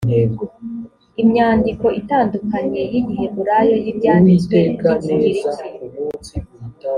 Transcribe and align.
imyandiko 1.21 1.85
itandukanye 2.01 2.81
y 2.93 2.95
igiheburayo 3.01 3.75
y 3.83 3.87
ibyanditswe 3.91 4.57
by 4.75 4.83
ikigiriki 4.89 5.49